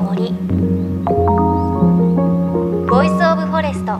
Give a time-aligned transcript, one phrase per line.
[0.00, 0.32] の森
[2.88, 3.92] Voice of Forest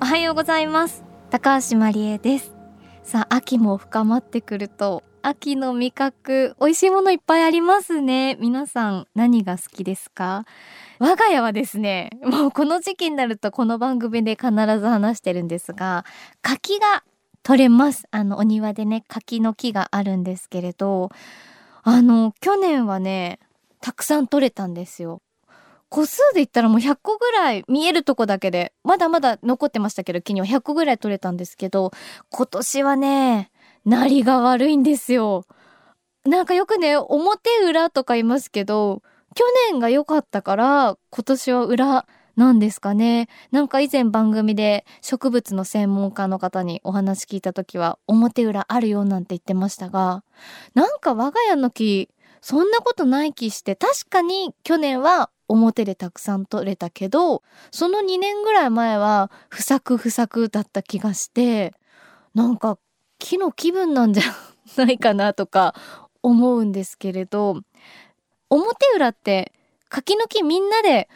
[0.00, 1.04] おはようございます。
[1.30, 2.54] 高橋真理恵です。
[3.02, 8.36] さあ秋も深まってくると秋の味覚美味しいものいっぱいありますね。
[8.40, 10.44] 皆さん何が好きですか？
[10.98, 16.04] 我が家はですねもうこの時期になるとこの番組で必ず話してるんですが
[16.42, 17.04] 柿が
[17.46, 21.10] 取れますあのお庭でね柿の木があるんですけれど
[21.84, 23.38] あの去年はね
[23.80, 25.22] たくさん取れたんですよ
[25.88, 31.92] 個数で言ったらもう100個ぐらい見えるとこだけでまだまだ残ってましたけど木には100個ぐらい取れたんですけど
[32.30, 33.52] 今年はね
[33.86, 35.46] なりが悪いんですよ。
[36.24, 39.00] なんかよくね、表裏とか言いますけど、
[39.36, 42.06] 去年が良かったから今年は裏
[42.36, 43.28] なんですかね。
[43.50, 50.22] なんか以前番組で植物の専門家の方にお話聞いた時は表裏あるよなんて言ってましたが、
[50.74, 52.10] なんか我が家の木、
[52.42, 61.72] そんなことない気して確かに去年は表でたくさん取れたけど、その2年ぐらい前は不作不作だった気がして、
[62.34, 62.78] なんか
[63.18, 64.22] 木の気分なんじゃ
[64.76, 65.74] ないかなとか
[66.22, 67.62] 思うんですけれど
[68.50, 69.52] 表裏って
[69.88, 71.08] 柿の木みんなで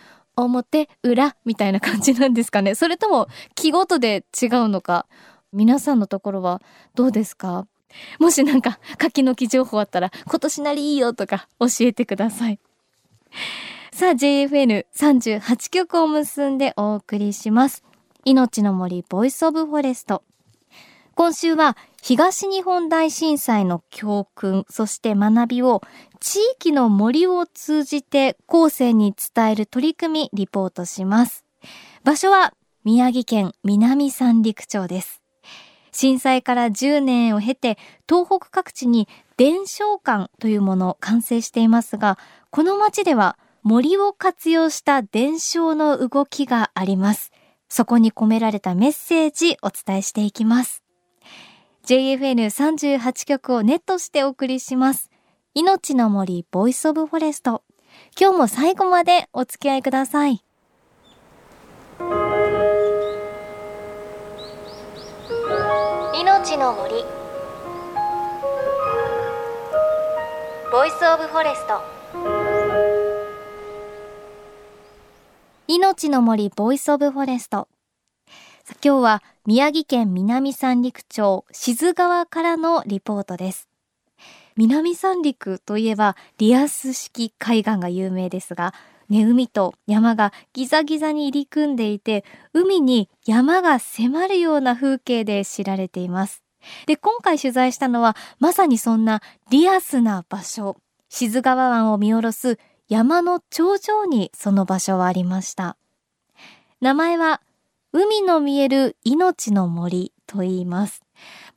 [0.44, 2.74] 表裏みたいな感じなんですかね。
[2.74, 5.06] それとも木ごとで違うのか。
[5.52, 6.62] 皆さんのところは
[6.94, 7.66] どうですか？
[8.20, 12.60] もしなんか柿の木情報あったら今年なりいいよとか教えてください。
[13.92, 17.82] さあ JFN38 曲を結んでお送りします。
[18.24, 20.22] 命の森 Voice of Forest。
[21.16, 25.82] 今週は東日本大震災の教訓、そして学びを
[26.18, 31.44] 地域の森を通じて後世に伝える取り組みリポートします。
[32.02, 35.20] 場所は宮城県南三陸町です。
[35.92, 37.76] 震災から10年を経て
[38.08, 42.18] 東北各地に伝承館というものを完成していますが、
[42.50, 47.30] この町では森を活用した伝承の動きがあります。
[47.68, 50.82] そこに込められたメッセージお伝えしていきます。
[51.86, 55.10] JFN38 曲をネットしてお送りします。
[55.54, 57.62] 命の森 Voice of Forest。
[58.18, 60.44] 今日も最後までお付き合いください。
[66.14, 67.04] 命の森
[70.72, 71.80] Voice of Forest
[75.66, 77.68] 命の森 Voice of Forest
[78.82, 83.68] 今日は宮城県南三陸町静川からのリポートです。
[84.56, 88.72] 南三陸といえばリアス式海岸が有名ですが、
[89.08, 96.42] ね、海と山がギザギザに入り組んでいて、海に山が迫るような風景で知られています。
[96.86, 99.20] で、今回取材したのはまさにそんな
[99.50, 100.76] リアスな場所、
[101.08, 102.58] 静川湾を見下ろす
[102.88, 105.76] 山の頂上にその場所はありました。
[106.80, 107.40] 名前は
[107.92, 111.02] 海の見える命の森と言います。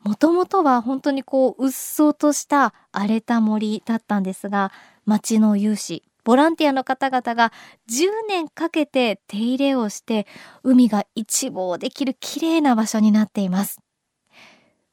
[0.01, 4.71] もともとは本当にこう、うっそうとした荒れた森だったんですが、
[5.05, 7.51] 町の有志、ボランティアの方々が
[7.89, 10.25] 10年かけて手入れをして、
[10.63, 13.79] 海が一望できる綺麗な場所になっています。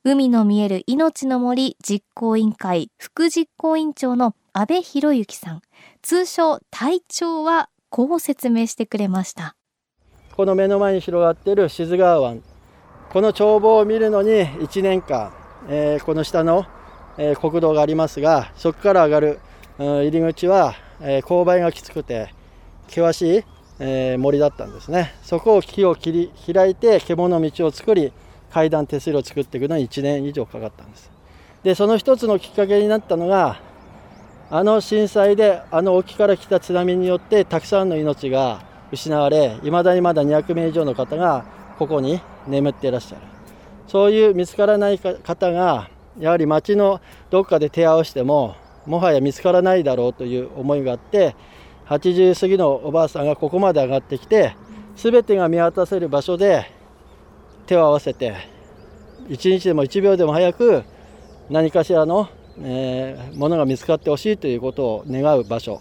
[0.05, 5.63] 海の見える命の森実行委員会副実行委員長の安倍博之さん、
[6.03, 9.57] 通称隊長はこう説明してくれました。
[10.41, 12.43] この目の前に広がっている志津川湾。
[13.11, 15.35] この眺望を見るのに1年間、
[15.69, 16.65] えー、この下の、
[17.19, 19.41] えー、国道がありますがそこから上がる、
[19.79, 22.33] うん、入り口は、えー、勾配がきつくて
[22.89, 23.45] 険しい、
[23.81, 25.13] え森だったんですね。
[25.23, 28.11] そこを木を切り開いて獣道を作り
[28.51, 31.11] 階段手すりを作っていくのに1年以上かかったんです。
[31.65, 33.61] でその一つのきっかけになったのが
[34.51, 41.45] あの震災であの沖から来た津波によってたくさんの命が失われいまだにまだ200名以上の方が
[41.79, 43.23] ここに眠っていらっしゃる。
[43.87, 47.01] そういう見つからない方がやはり町の
[47.31, 48.55] どっかで手合わせても
[48.87, 51.35] もはや見つからないだろうという思いがあって
[51.87, 54.55] 80過ぎのおばあさんがここまで上がってきて
[54.95, 56.71] 全てが見渡せる場所で
[57.67, 58.37] 手を合わせて
[59.29, 60.85] 1日でも1秒でも早く
[61.49, 62.29] 何かしらの、
[62.63, 65.81] えー、ものが見つかってほしいということを願う場所。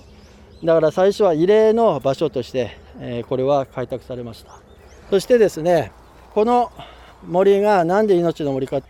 [0.63, 4.59] だから最初は慰霊の場所としてえこれは開拓されました。
[5.09, 5.91] そしてですね
[6.33, 6.71] この
[7.25, 8.81] 森が何で命の森か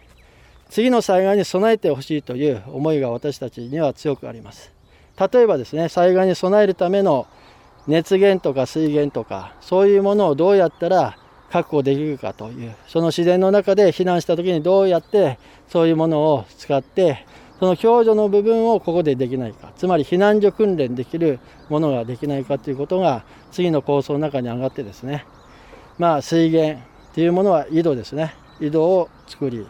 [0.69, 4.71] 次の災害に備えてほしいという思いが私たちには強くあります。
[5.31, 7.27] 例えばですね災害に備えるための
[7.87, 11.17] 熱源とか水源とかそういうものをどうやったら
[11.51, 17.25] 確保できるかというその自然の中で避難した時にどうやってそういうものを使って
[17.59, 19.71] その共助の部分をここでできないか。
[19.75, 21.39] つまり避難所訓練できる
[21.69, 25.25] ものができないかということが次の構想の中に上がってですね。
[25.97, 28.33] まあ水源っていうものは井戸ですね。
[28.61, 29.65] 井戸を作り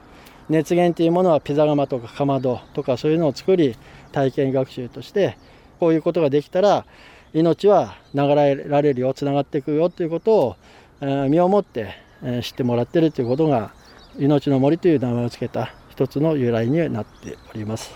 [0.50, 3.75] 熱源というものはピザ窯とかかまどとかそういうのを作り
[4.12, 5.38] 体験学習として
[5.80, 6.85] こういうことができたら
[7.33, 10.56] 命は流れられるよつながっていくよということを、
[11.01, 11.94] え、身をもって、
[12.24, 13.71] え、知ってもらってるということが
[14.18, 17.91] 命の森という名前を付けた一つの由来になっております。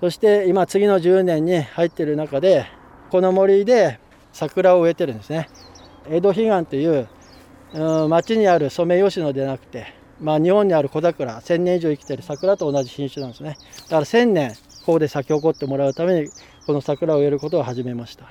[0.00, 2.66] そして今次の10年に入っている中で
[3.10, 3.98] この森で
[4.34, 5.48] 桜を植えてるんですね。
[6.10, 7.08] 江戸彼岸という、
[7.72, 13.56] うん、町にあるソメイヨシノでなくてまあ、日本にある小桜1000年以上生きてる桜と同じ品種なんですね。
[13.84, 14.50] だから1000年
[14.84, 16.28] ここで咲き誇ってもらうために
[16.66, 18.26] この桜を植えることを始めました。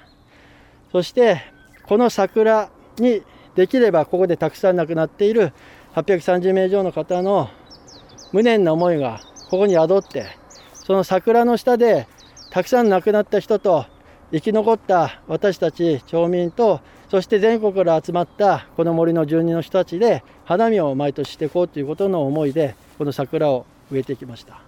[0.92, 1.42] そして
[1.88, 2.70] この桜
[3.00, 3.24] に
[3.56, 5.54] できればここでたくさん亡くなっている
[5.96, 7.50] 830名以上の方の
[8.32, 9.20] 無念な思いが
[9.50, 10.26] ここに宿って
[10.74, 12.08] その桜の下で
[12.50, 13.86] たくさん亡くなった人と
[14.32, 24.62] 生き残った私たち町民とそして全国から集まったこの森の住人の人たちで花見を毎年していこうということの思いでこの桜を植えてきました。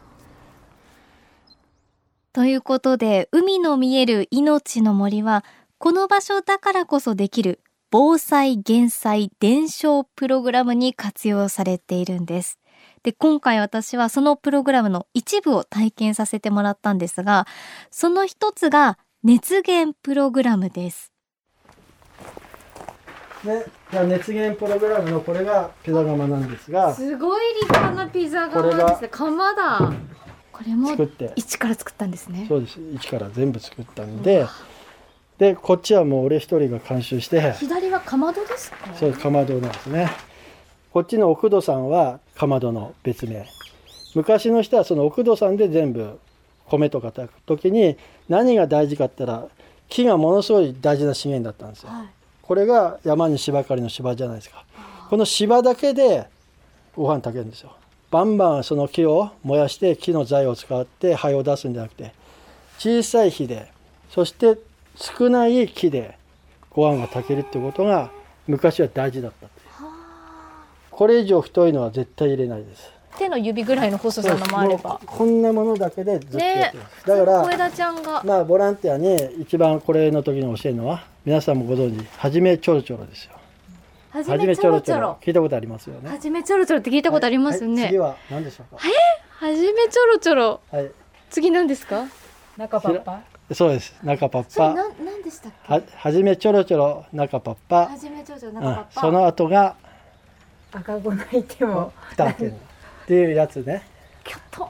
[2.32, 5.44] ということで海の見える命の森は
[5.78, 7.60] この場所だからこそできる
[7.92, 12.60] 防災減災伝承プログラムに活用されているんです。
[13.04, 17.48] で今回私はそのプログラムの一部を体験させてもらったんですが
[17.92, 21.12] その一つが熱源プログラムです。
[23.44, 29.08] ね、じゃあ熱源プログラムのこれがピザ窯なんですがすごい立派なピザ窯ですね。
[29.08, 29.94] 窯だ。
[30.52, 30.90] これも
[31.38, 32.46] 一から作ったんですね。
[32.50, 32.80] そうです。
[32.94, 34.46] 一から全部作ったんで
[35.38, 38.94] でこっちはもう俺一人が監修して左はかまどですか？
[38.94, 40.10] そうかまどなんですね
[40.92, 43.48] こっちの奥戸さんはかまどの別名。
[44.16, 46.20] 昔の人はその奥戸さんで全部
[46.68, 47.96] 米とか炊く時に
[48.28, 49.48] 何が大事かって言ったら
[49.88, 52.08] 木がものすごい大事な資源だったんですよ、はい、
[52.42, 54.66] これが山に芝刈りの芝じゃないですか。
[55.10, 56.28] この芝だけで
[56.96, 57.76] ご飯炊けるんですよ。
[58.12, 62.14] バンバンその木を燃やして木の材を使って灰を出すんじゃなくて
[62.80, 63.72] 小さい火で
[64.10, 64.58] そして
[64.96, 66.18] 少ない木で
[66.72, 68.10] ご飯が炊けるってことが
[68.48, 69.48] 昔は大事だった
[71.00, 72.92] これ以上太いのは絶対入れないです。
[73.18, 75.00] 手の指ぐらいの細さのもあれば。
[75.06, 78.22] こんなものだけでずっとやってます、ね、だから小枝ちゃんが。
[78.26, 83.32] まあボランティアに一番これの時に教えるのは皆さんもご存知はじめちょろちょろですよ。
[84.10, 85.18] はじめちょろちょろ。
[85.22, 86.10] 聞いたことありますよね。
[86.10, 87.82] はじめちょろちょろって聞いたことありますね、はい。
[87.82, 88.82] はい、次は何でしょうか？
[88.86, 89.46] え？
[89.46, 90.60] はじめちょろちょろ。
[90.70, 90.92] はい。
[91.30, 92.08] 次何ですか？
[92.58, 93.22] 中パッパ？
[93.54, 93.96] そうです。
[94.04, 94.74] 中パッパ。
[94.74, 95.74] な何でしたっけ？
[95.74, 97.86] ははじめちょろちょろ中パッパ。
[97.86, 99.78] はじめちょろちょろ中パッパ、うん、その後が
[100.72, 101.92] 赤子泣いても。
[102.18, 102.54] 二件っ
[103.08, 103.84] ていうやつね。
[104.24, 104.70] きょっと。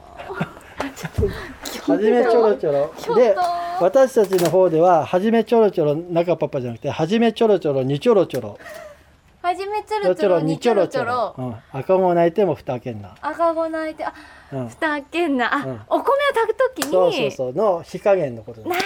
[0.80, 3.14] はじめちょろちょろ。
[3.14, 3.36] で
[3.80, 8.58] 私たちの方でははじめちょろちょろ中パパじゃなくてはじめちょろちょろにちょろちょろ。
[9.42, 13.16] はじめちょろちょろにちょろちょろ、うん、赤子泣いても二件な。
[13.22, 14.12] 赤子泣いてあ、
[14.52, 15.54] うん、二件な。
[15.54, 16.02] あ、うん、お米を
[16.34, 16.92] 炊くときに。
[16.92, 17.52] そうそうそう。
[17.54, 18.82] の火加減のことなる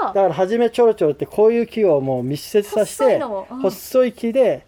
[0.00, 0.14] ほど。
[0.14, 4.64] だからはじめちょろちょろってこういう木をもう密接させて細い木で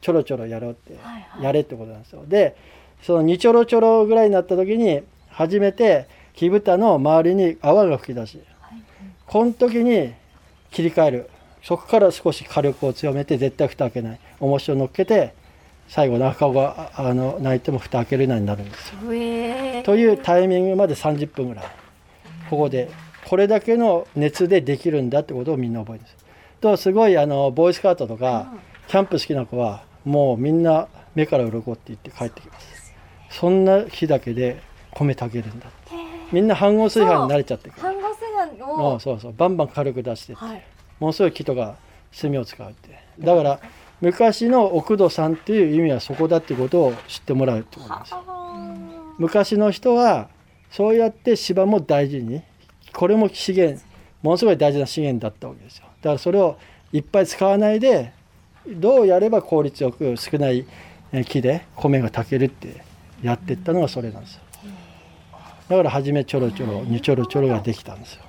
[0.00, 0.96] ちょろちょろやろうって、
[1.42, 2.24] やれってことなんですよ。
[2.26, 2.56] で
[3.02, 8.40] その2ちょろちょろぐらいになった時に初めて木蓋の周りに泡が吹き出し、
[9.26, 10.14] この時に
[10.70, 11.30] 切り替える。
[11.62, 14.20] そこから少し火力を強めて絶対蓋開けない。
[14.40, 15.34] 重しを乗っけて
[15.88, 18.98] 最後の赤子があの泣いても蓋開けるようになるんですよ。
[19.84, 21.64] というタイミングまで30分ぐらい。
[22.48, 22.88] ここで
[23.26, 26.16] これだけの熱でできるんだってことをみんな覚えてす。
[26.60, 28.52] とすごいあのボーイスカートとか、
[28.88, 32.94] キャンプ好きな子はもうみんな目から鱗って言って帰ってきます。
[33.28, 34.62] そんな日だけで
[34.92, 35.78] 米炊けるんだって。
[36.32, 38.98] みんな飯合炊飯に慣れちゃって飯合炊飯を。
[39.00, 39.34] そうそう。
[39.36, 40.62] バンバン軽く出してはい、
[40.98, 41.76] ものすごい木とか
[42.18, 42.98] 炭を使うって。
[43.20, 43.60] だから
[44.00, 48.14] 昔の奥戸さんっていう意味はそこだってことを知ってもらうってことです
[49.18, 50.30] 昔の人は
[50.70, 52.42] そうやって芝も大事に。
[52.94, 53.78] これも資源
[54.22, 55.84] ものすごい大事な資源だったわけですよ。
[56.00, 56.56] だからそれを
[56.92, 58.16] いっぱい使わないで
[58.76, 60.66] どうやれば効率よく少ない
[61.26, 62.82] 木で米が炊けるって
[63.22, 64.42] やってったのがそれなんですよ。
[65.68, 68.22] だから初めちょろちょろにちょろちょろができたんですよ。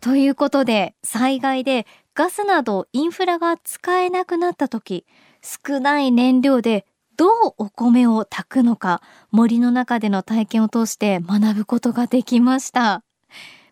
[0.00, 5.06] ということで災害でガスなどインフラが使えなくなった時
[5.42, 6.86] 少ない燃料で
[7.16, 13.02] どうお米を炊くのか森の中での体験を通して学ぶことができました。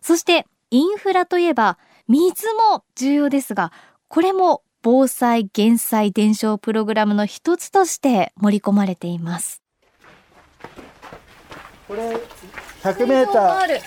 [0.01, 1.77] そしてインフラといえば
[2.07, 3.71] 水も重要ですが
[4.07, 9.61] これも防災減災伝承プログラムの一つとして盛り込まれています。
[11.87, 12.17] これ
[12.81, 13.79] 100メーター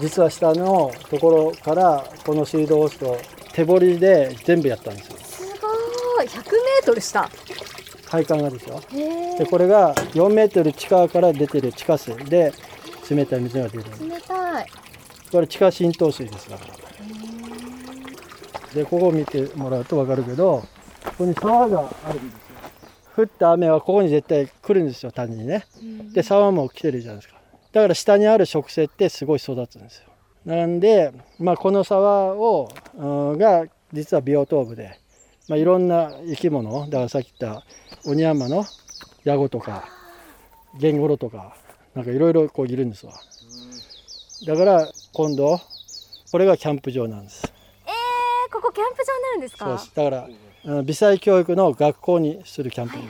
[0.00, 3.16] 実は下のところからこの水道を押すと
[3.52, 5.18] 手掘りで全部やったんですよ。
[5.18, 6.26] すごい。
[6.26, 7.30] 100メートル下。
[8.08, 8.80] 配管がですよ。
[9.38, 12.52] でこれが4メートル地下から出てる地下水で
[13.08, 13.84] 冷たい水が出る。
[13.84, 14.66] 冷たい。
[15.30, 16.89] これ地下浸透水ですだから
[18.74, 20.62] でここを見てもらうと分かるけど
[21.04, 22.40] ここに沢があるんですよ。
[23.16, 25.66] 降った雨はここに絶対来るんですよ谷にね。
[26.12, 27.40] で沢も来てるじゃないですか。
[27.72, 30.10] だから下にある植生ってすごい育つんですよ。
[30.44, 34.98] なんで、まあ、この沢をうんが実はビオトープで、
[35.48, 37.64] まあ、いろんな生き物だからさっき言った
[38.08, 38.64] 鬼山の
[39.24, 39.84] ヤゴとか
[40.78, 41.54] ゲンゴロとか
[41.94, 43.12] なんかいろいろこういるんですわ。
[44.46, 45.60] だから今度
[46.30, 47.42] これがキャンプ場なんです。
[47.42, 47.59] えー、
[48.50, 49.92] ここキャンプ場になるんですそうでかす。
[49.94, 50.28] だから
[50.78, 53.08] うん微細教育の学校にするキャンプ場で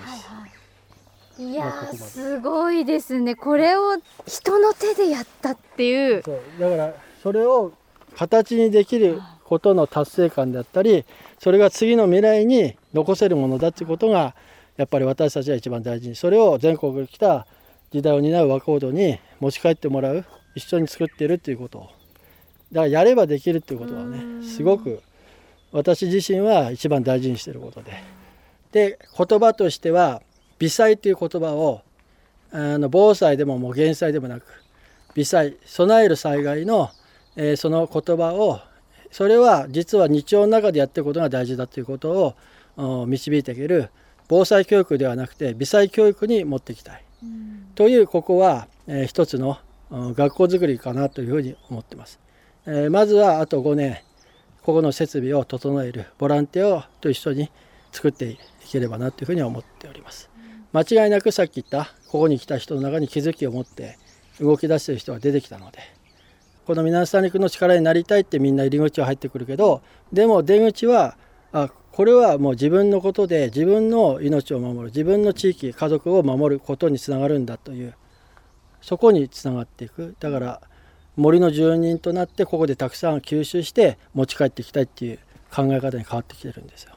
[1.36, 1.98] す、いやーまあここまで。
[1.98, 3.34] すごいですね。
[3.34, 6.22] これを人の手でやったっていう。
[6.22, 6.40] そう。
[6.58, 7.72] だからそれを
[8.16, 11.04] 形にできることの達成感だったり
[11.38, 14.34] それが次の未来に残せるものだっていうことが
[14.76, 16.16] やっぱり私たちは一番大事に。
[16.16, 17.46] それを全国に来た
[17.90, 20.24] 時代を担う若人に持ち帰ってもらう。
[20.56, 21.82] 一緒に作っているっていうことを。
[21.82, 21.92] だか
[22.82, 25.00] らやればできるっていうことはねすごく
[25.72, 27.92] 私自身は一番大事にしていることで。
[28.72, 30.22] で言葉としては
[30.58, 31.82] 微細という言葉を
[32.52, 34.44] あの防災でももう減災でもなく
[35.14, 36.90] 微細備える災害の、
[37.36, 38.60] えーその言葉を
[39.10, 42.34] それは実は日常の中でやっていくことが大事だということを
[42.76, 43.90] お導いていける
[44.28, 47.04] 防災教育ではなくて微細教育に持っていきたい。
[47.74, 49.58] というここは、えー一つの
[49.90, 52.20] うん学校づくりかなというふうに思ってます。
[52.66, 53.98] えーまずはあと5年
[54.70, 57.50] ここの設備を整えるボランティアをと一緒に
[57.90, 58.38] 作ってい
[58.70, 60.30] ければなというふうに思っております。
[60.72, 63.98] 間違いなくさっき言ったここに来た人の中に気づきを持って
[64.38, 65.80] 動き出してる人が出てきたので
[66.66, 71.16] この南三陸の力になりたいってみんな入り口は入ってくるけどでも出口は
[71.50, 77.96] あこれはもう自分のことで自分の命を守る自分の地域家族を守ることにつながるんだという
[78.80, 80.60] そこにつながっていくだから
[81.20, 85.18] 森の住人となってここでたくさん吸収して持ち帰っていきたいっていう
[85.54, 86.94] 考え方に変わってきてるんですよ。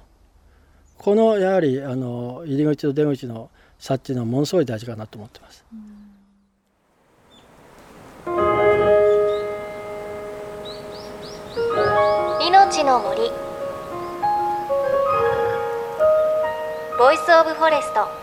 [0.98, 5.66] このやはりあの入り口と出口の差っていうのはものすごい大事かなと思ってます。
[12.48, 13.20] 命の森
[16.98, 18.23] Voice of Forest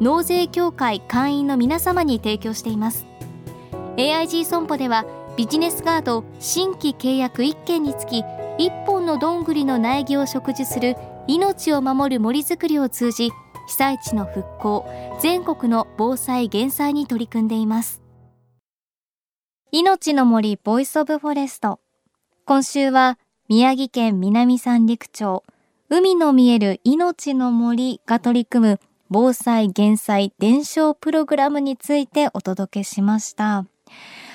[0.00, 3.06] 納税協会会員の皆様に提供しています。
[3.96, 5.04] AIG 損保では
[5.36, 8.22] ビジネスガード新規契約1件につき
[8.58, 13.30] 1本のどんぐりの苗木を植樹する命を守る森づくりを通じ
[13.68, 14.88] 被災地の復興
[15.20, 18.02] 全国の防災減災に取り組んでいます。
[19.70, 21.80] 命の森 Voice of Forest。
[22.46, 25.44] 今週は宮城県南三陸町。
[25.90, 33.64] 海の見える命の森が取り組む防災減災伝承プログラムについてお届けしました。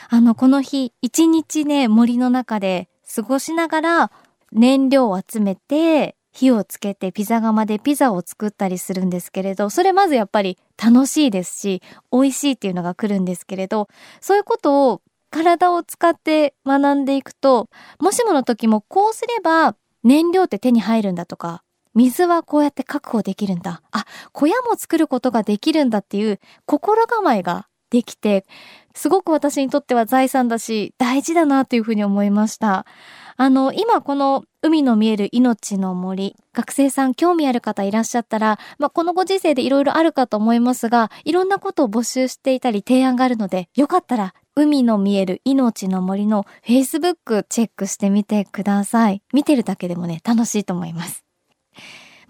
[0.10, 4.12] あのこの日一日ね森の中で過ごしながら
[4.52, 13.88] 燃料を集めて火をつけてピザ窯でピザを作ったりするんですけれどそれまずやっぱり楽しいですし美味しいっていうのが来るんですけれど
[14.20, 21.64] そういうことを体を使って学んでいくともしもの時もこうすれば燃料って手に入るんだとか
[21.96, 23.84] 水はこうやって確保できるんだ。
[23.92, 24.03] あ
[24.34, 28.46] 小屋も作ることができるんだっていう心構えができて
[28.96, 32.86] すごく私にとっては財産だし大事だなというふうに思いました。
[33.36, 49.24] あの今この海の見える命の森学生さん興味ある方いらっしゃったら、まあ、このご時世でいろいろあるかと思いますがいろんなことを募集していたり提案があるのでよかったら海の見える命の森の Facebook チェックしてみてください。
[49.34, 51.24] 見てるだけでもね楽しいと思います。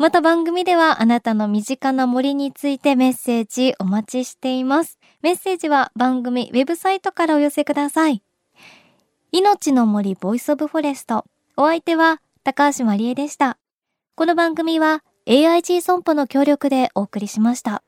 [0.04, 5.00] また番組ではあなたの身近な森についてメッセージお待ちしています。
[5.22, 8.22] メッセージは番組ウェブサイトからお寄せください。
[9.32, 11.24] 命の森 Voice of Forest。
[11.56, 13.58] お相手は高橋まりえでした。
[14.16, 17.82] この番組は AIG 損保の協力でお送りしました。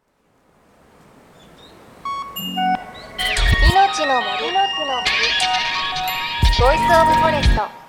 [3.69, 4.53] 命の森
[6.61, 7.84] Voice of Forest。